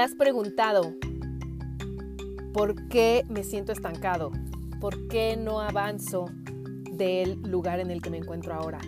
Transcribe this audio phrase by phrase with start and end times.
[0.00, 0.94] ¿Te has preguntado
[2.54, 4.32] por qué me siento estancado?
[4.80, 6.24] ¿Por qué no avanzo
[6.90, 8.78] del lugar en el que me encuentro ahora?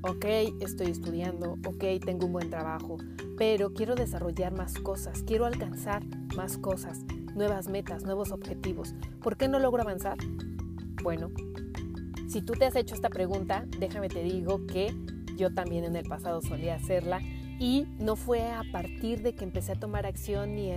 [0.00, 0.24] Ok,
[0.60, 2.96] estoy estudiando, ok, tengo un buen trabajo,
[3.36, 6.02] pero quiero desarrollar más cosas, quiero alcanzar
[6.34, 7.00] más cosas,
[7.34, 8.94] nuevas metas, nuevos objetivos.
[9.22, 10.16] ¿Por qué no logro avanzar?
[11.02, 11.30] Bueno,
[12.26, 14.94] si tú te has hecho esta pregunta, déjame te digo que
[15.36, 17.20] yo también en el pasado solía hacerla
[17.58, 20.70] y no fue a partir de que empecé a tomar acción y,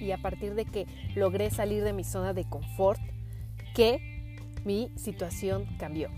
[0.00, 3.00] y a partir de que logré salir de mi zona de confort
[3.74, 4.00] que
[4.64, 6.08] mi situación cambió.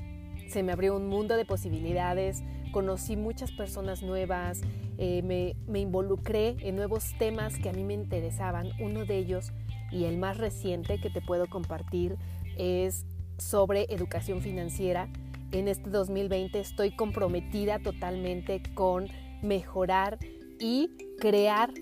[0.48, 4.62] Se me abrió un mundo de posibilidades, conocí muchas personas nuevas,
[4.96, 8.70] eh, me, me involucré en nuevos temas que a mí me interesaban.
[8.80, 9.52] Uno de ellos
[9.92, 12.16] y el más reciente que te puedo compartir
[12.56, 15.08] es sobre educación financiera.
[15.52, 19.08] En este 2020 estoy comprometida totalmente con
[19.42, 20.18] mejorar
[20.58, 21.72] y crear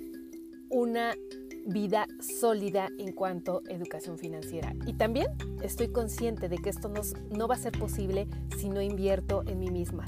[0.70, 1.14] una
[1.66, 4.74] vida sólida en cuanto a educación financiera.
[4.86, 5.26] Y también
[5.62, 9.58] estoy consciente de que esto no, no, va a ser posible si no invierto en
[9.58, 10.04] mí misma,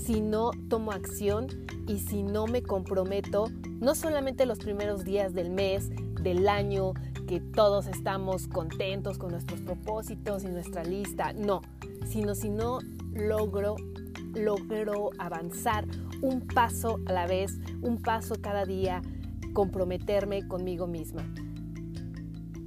[0.00, 1.48] si no tomo acción
[1.88, 3.46] y si no me comprometo,
[3.80, 5.90] no solamente los primeros días del mes,
[6.22, 6.94] del año,
[7.26, 11.62] que todos estamos contentos con nuestros propósitos y nuestra lista, no,
[12.06, 12.78] sino si no
[13.12, 13.76] logro
[14.34, 15.86] logro avanzar
[16.22, 19.02] un paso a la vez, un paso cada día,
[19.52, 21.24] comprometerme conmigo misma.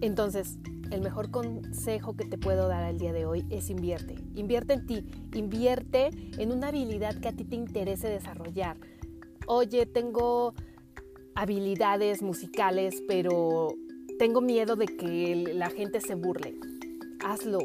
[0.02, 0.58] Entonces,
[0.92, 4.16] el mejor consejo que te puedo dar al día de hoy es invierte.
[4.36, 8.78] Invierte en ti, invierte en una habilidad que a ti te interese desarrollar.
[9.48, 10.54] Oye, tengo
[11.36, 13.70] habilidades musicales, pero
[14.18, 16.56] tengo miedo de que la gente se burle.
[17.24, 17.60] Hazlo,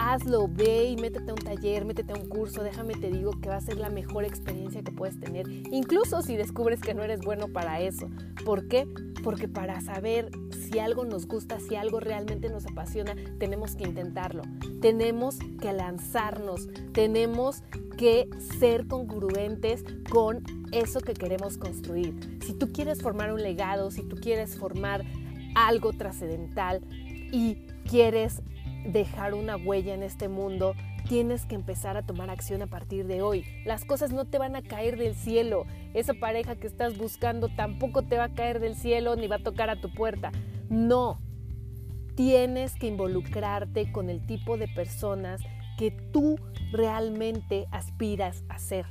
[0.00, 3.50] hazlo, ve y métete a un taller, métete a un curso, déjame te digo que
[3.50, 7.20] va a ser la mejor experiencia que puedes tener, incluso si descubres que no eres
[7.20, 8.08] bueno para eso.
[8.44, 8.88] ¿Por qué?
[9.22, 14.42] Porque para saber si algo nos gusta, si algo realmente nos apasiona, tenemos que intentarlo,
[14.80, 17.62] tenemos que lanzarnos, tenemos
[17.98, 22.38] que ser congruentes con eso que queremos construir.
[22.42, 25.04] Si tú quieres formar un legado, si tú quieres formar
[25.54, 26.80] algo trascendental
[27.32, 27.56] y
[27.86, 28.40] quieres
[28.84, 30.74] dejar una huella en este mundo,
[31.08, 33.44] tienes que empezar a tomar acción a partir de hoy.
[33.64, 35.66] Las cosas no te van a caer del cielo.
[35.94, 39.42] Esa pareja que estás buscando tampoco te va a caer del cielo ni va a
[39.42, 40.32] tocar a tu puerta.
[40.68, 41.20] No.
[42.14, 45.40] Tienes que involucrarte con el tipo de personas
[45.78, 46.38] que tú
[46.72, 48.86] realmente aspiras a ser.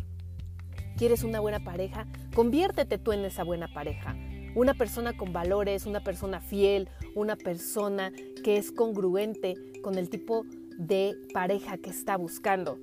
[0.98, 2.08] ¿Quieres una buena pareja?
[2.36, 4.18] Conviértete tú en esa buena pareja.
[4.56, 8.12] Una persona con valores, una persona fiel, una persona
[8.42, 10.46] que es congruente con el tipo
[10.78, 12.80] de pareja que está buscando.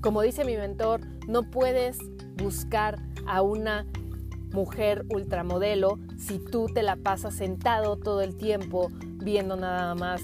[0.00, 1.98] Como dice mi mentor, no puedes
[2.36, 3.86] buscar a una
[4.52, 8.90] mujer ultramodelo si tú te la pasas sentado todo el tiempo
[9.22, 10.22] viendo nada más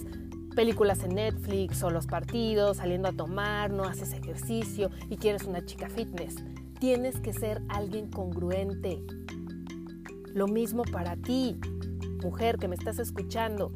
[0.55, 5.65] películas en Netflix o los partidos, saliendo a tomar, no haces ejercicio y quieres una
[5.65, 6.35] chica fitness.
[6.81, 9.01] Tienes que ser alguien congruente,
[10.35, 11.61] lo mismo para ti,
[12.23, 13.73] mujer que me estás escuchando.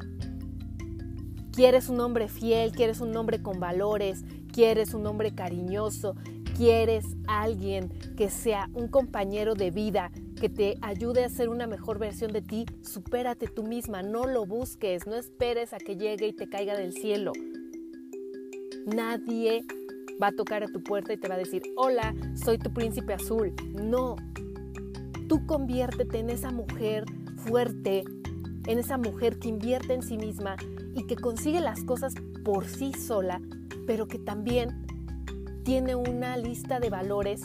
[1.53, 6.15] Quieres un hombre fiel, quieres un hombre con valores, quieres un hombre cariñoso,
[6.57, 10.11] quieres alguien que sea un compañero de vida,
[10.41, 14.47] que te ayude a ser una mejor versión de ti, supérate tú misma, no lo
[14.47, 17.33] busques, no esperes a que llegue y te caiga del cielo.
[18.87, 19.65] Nadie
[20.21, 23.13] va a tocar a tu puerta y te va a decir, hola, soy tu príncipe
[23.13, 23.53] azul.
[23.75, 24.17] No,
[25.29, 27.05] tú conviértete en esa mujer
[27.37, 28.05] fuerte,
[28.67, 30.57] en esa mujer que invierte en sí misma
[30.95, 32.15] y que consigue las cosas
[32.45, 33.41] por sí sola,
[33.87, 34.87] pero que también
[35.65, 37.43] tiene una lista de valores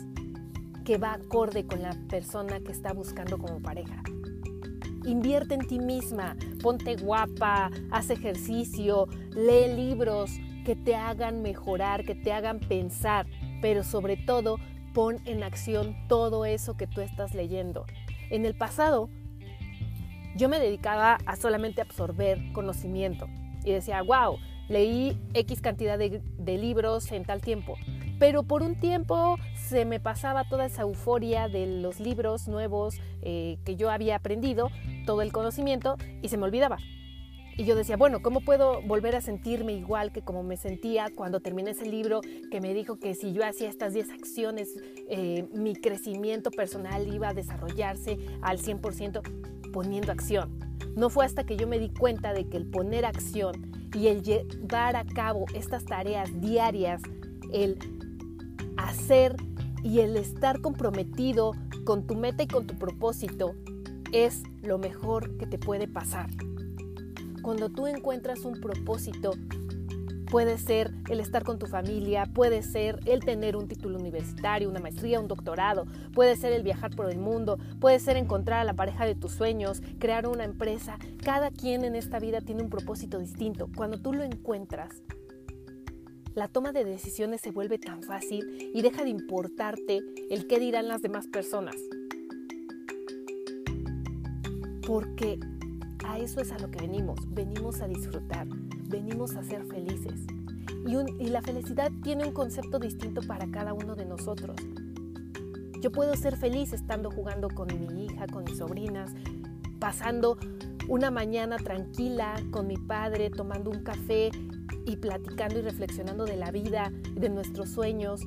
[0.84, 4.02] que va acorde con la persona que está buscando como pareja.
[5.06, 10.32] Invierte en ti misma, ponte guapa, haz ejercicio, lee libros
[10.66, 13.28] que te hagan mejorar, que te hagan pensar,
[13.62, 14.58] pero sobre todo
[14.94, 17.86] pon en acción todo eso que tú estás leyendo.
[18.30, 19.10] En el pasado,
[20.38, 23.28] yo me dedicaba a solamente absorber conocimiento
[23.66, 24.38] y decía, wow,
[24.70, 26.22] leí X cantidad de,
[26.58, 27.76] libros en tal tiempo.
[28.20, 33.58] Pero por un tiempo se me pasaba toda esa euforia de los libros nuevos eh,
[33.66, 34.70] que yo había aprendido,
[35.06, 36.78] todo el conocimiento, y se me olvidaba.
[37.58, 41.40] Y yo decía, bueno, ¿cómo puedo volver a sentirme igual que como me sentía cuando
[41.40, 44.70] terminé ese libro que me dijo que si yo hacía estas 10 acciones,
[45.10, 50.60] eh, mi crecimiento personal iba a desarrollarse al 100% poniendo acción?
[50.96, 54.24] No fue hasta que yo me di cuenta de que el poner acción y el
[54.24, 57.02] llevar a cabo estas tareas diarias,
[57.52, 57.78] el
[58.78, 59.36] hacer
[59.84, 61.54] y el estar comprometido
[61.86, 63.56] con tu meta y con tu propósito,
[64.12, 66.30] es lo mejor que te puede pasar.
[67.42, 69.32] Cuando tú encuentras un propósito,
[70.30, 74.80] puede ser el estar con tu familia, puede ser el tener un título universitario, una
[74.80, 78.74] maestría, un doctorado, puede ser el viajar por el mundo, puede ser encontrar a la
[78.74, 80.98] pareja de tus sueños, crear una empresa.
[81.24, 83.70] Cada quien en esta vida tiene un propósito distinto.
[83.76, 85.02] Cuando tú lo encuentras,
[86.36, 90.88] la toma de decisiones se vuelve tan fácil y deja de importarte el qué dirán
[90.88, 91.76] las demás personas.
[94.86, 95.40] Porque
[96.06, 98.48] a eso es a lo que venimos, venimos a disfrutar,
[98.88, 100.26] venimos a ser felices.
[101.20, 104.56] Y, la felicidad tiene un concepto distinto para cada uno de nosotros.
[105.82, 109.12] Yo puedo ser feliz estando jugando con mi hija, con mis sobrinas,
[109.80, 110.38] pasando
[110.88, 114.32] una mañana tranquila con mi padre, tomando un café
[114.86, 118.22] y platicando y reflexionando de la vida, de nuestros sueños,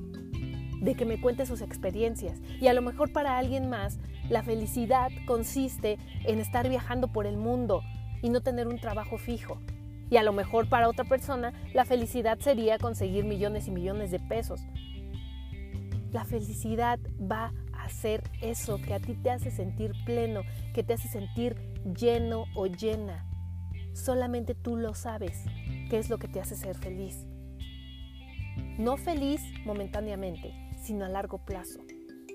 [0.82, 2.40] de que me cuente sus experiencias.
[2.60, 3.98] Y a lo mejor para alguien más,
[4.28, 7.82] la felicidad consiste en estar viajando por el mundo
[8.22, 9.58] y no tener un trabajo fijo.
[10.10, 14.18] Y a lo mejor para otra persona, la felicidad sería conseguir millones y millones de
[14.18, 14.60] pesos.
[16.12, 20.42] La felicidad va a ser eso que a ti te hace sentir pleno,
[20.74, 21.54] que te hace sentir
[21.96, 23.24] lleno o llena.
[23.94, 25.44] Solamente tú lo sabes,
[25.88, 27.26] qué es lo que te hace ser feliz.
[28.78, 30.52] No feliz momentáneamente,
[30.82, 31.80] sino a largo plazo.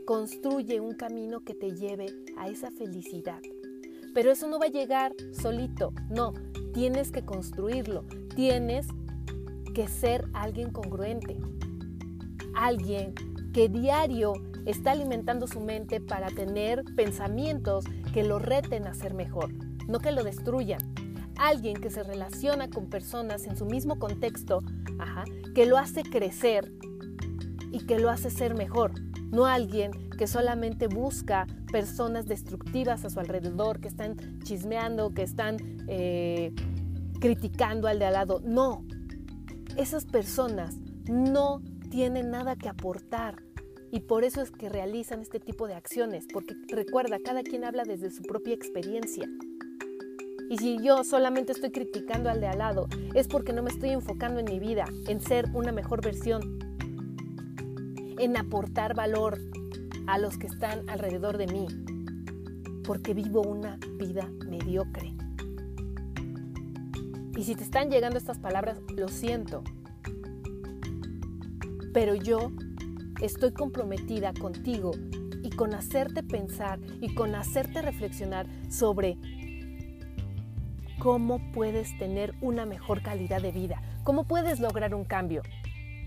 [0.05, 2.07] Construye un camino que te lleve
[2.37, 3.41] a esa felicidad.
[4.13, 6.33] Pero eso no va a llegar solito, no,
[6.75, 8.03] tienes que construirlo,
[8.35, 8.87] tienes
[9.73, 11.37] que ser alguien congruente,
[12.53, 13.15] alguien
[13.53, 14.33] que diario
[14.65, 19.53] está alimentando su mente para tener pensamientos que lo reten a ser mejor,
[19.87, 20.81] no que lo destruyan.
[21.37, 24.61] Alguien que se relaciona con personas en su mismo contexto,
[25.53, 26.73] que lo hace crecer
[27.71, 28.91] y que lo hace ser mejor,
[29.31, 35.57] no alguien que solamente busca personas destructivas a su alrededor, que están chismeando, que están
[35.87, 36.53] eh,
[37.19, 38.41] criticando al de al lado.
[38.43, 38.85] No,
[39.77, 40.75] esas personas
[41.09, 43.43] no tienen nada que aportar
[43.91, 47.83] y por eso es que realizan este tipo de acciones, porque recuerda, cada quien habla
[47.83, 49.25] desde su propia experiencia.
[50.49, 53.91] Y si yo solamente estoy criticando al de al lado, es porque no me estoy
[53.91, 56.59] enfocando en mi vida, en ser una mejor versión
[58.17, 59.39] en aportar valor
[60.07, 61.67] a los que están alrededor de mí,
[62.83, 65.13] porque vivo una vida mediocre.
[67.35, 69.63] Y si te están llegando estas palabras, lo siento,
[71.93, 72.51] pero yo
[73.21, 74.91] estoy comprometida contigo
[75.43, 79.17] y con hacerte pensar y con hacerte reflexionar sobre
[80.99, 85.41] cómo puedes tener una mejor calidad de vida, cómo puedes lograr un cambio,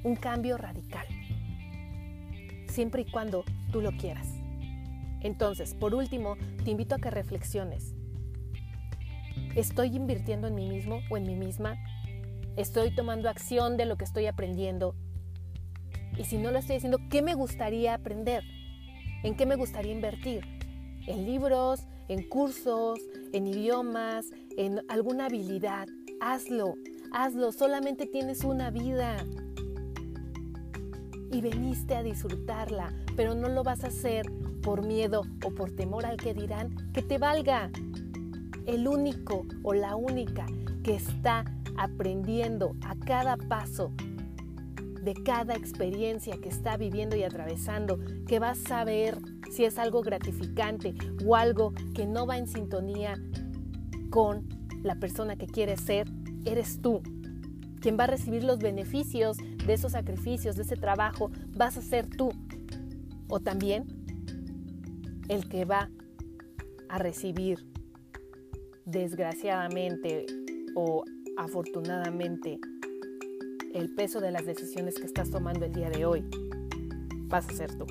[0.03, 1.07] un cambio radical
[2.79, 4.29] siempre y cuando tú lo quieras.
[5.21, 7.93] Entonces, por último, te invito a que reflexiones.
[9.57, 11.75] ¿Estoy invirtiendo en mí mismo o en mí misma?
[12.57, 14.95] ¿Estoy tomando acción de lo que estoy aprendiendo?
[16.17, 18.45] Y si no lo estoy haciendo, ¿qué me gustaría aprender?
[19.25, 20.45] ¿En qué me gustaría invertir?
[21.09, 21.81] ¿En libros?
[22.07, 23.01] ¿En cursos?
[23.33, 24.27] ¿En idiomas?
[24.57, 25.89] ¿En alguna habilidad?
[26.21, 26.77] Hazlo,
[27.13, 29.17] hazlo, solamente tienes una vida
[31.31, 34.31] y veniste a disfrutarla, pero no lo vas a hacer
[34.63, 37.71] por miedo o por temor al que dirán, que te valga.
[38.67, 40.47] El único o la única
[40.83, 41.45] que está
[41.77, 43.93] aprendiendo a cada paso
[45.03, 49.17] de cada experiencia que está viviendo y atravesando, que va a saber
[49.51, 53.15] si es algo gratificante o algo que no va en sintonía
[54.11, 54.47] con
[54.83, 56.11] la persona que quieres ser,
[56.45, 57.01] eres tú.
[57.81, 59.39] Quien va a recibir los beneficios
[59.69, 62.31] de esos sacrificios, de ese trabajo, vas a ser tú.
[63.29, 63.85] O también
[65.29, 65.91] el que va
[66.89, 67.67] a recibir,
[68.87, 70.25] desgraciadamente
[70.75, 71.05] o
[71.37, 72.59] afortunadamente,
[73.75, 76.25] el peso de las decisiones que estás tomando el día de hoy,
[77.29, 77.85] vas a ser tú.